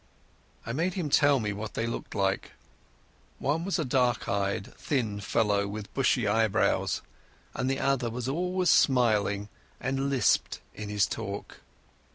[0.65, 2.53] I made him tell me what they looked like.
[3.37, 7.03] One was a dark eyed thin fellow with bushy eyebrows,
[7.55, 9.47] the other was always smiling
[9.79, 11.59] and lisped in his talk.